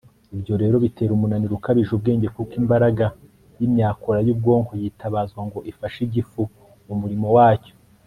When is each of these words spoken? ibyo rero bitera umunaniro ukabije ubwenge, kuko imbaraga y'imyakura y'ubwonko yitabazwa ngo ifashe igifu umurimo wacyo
ibyo 0.35 0.53
rero 0.61 0.75
bitera 0.83 1.11
umunaniro 1.13 1.53
ukabije 1.55 1.91
ubwenge, 1.93 2.27
kuko 2.35 2.53
imbaraga 2.61 3.05
y'imyakura 3.59 4.19
y'ubwonko 4.27 4.71
yitabazwa 4.81 5.39
ngo 5.47 5.59
ifashe 5.71 5.99
igifu 6.07 6.41
umurimo 6.95 7.27
wacyo 7.37 7.73